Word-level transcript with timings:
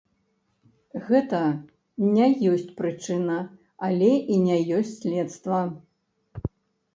Гэта 1.09 1.41
не 2.15 2.27
ёсць 2.53 2.71
прычына, 2.79 3.37
але 3.89 4.09
і 4.37 4.39
не 4.47 4.57
ёсць 4.79 4.95
следства. 5.03 5.61